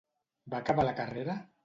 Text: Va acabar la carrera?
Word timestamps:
Va 0.53 0.61
acabar 0.65 0.87
la 0.87 0.95
carrera? 1.01 1.37